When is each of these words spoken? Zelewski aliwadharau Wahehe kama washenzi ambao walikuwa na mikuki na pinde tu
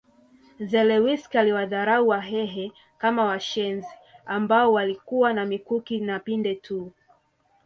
Zelewski 0.59 1.37
aliwadharau 1.37 2.07
Wahehe 2.07 2.71
kama 2.97 3.25
washenzi 3.25 3.87
ambao 4.25 4.73
walikuwa 4.73 5.33
na 5.33 5.45
mikuki 5.45 5.99
na 5.99 6.19
pinde 6.19 6.55
tu 6.55 6.91